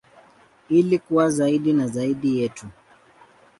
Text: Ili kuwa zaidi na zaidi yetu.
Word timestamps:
Ili 0.69 0.99
kuwa 0.99 1.29
zaidi 1.29 1.73
na 1.73 1.87
zaidi 1.87 2.39
yetu. 2.39 2.65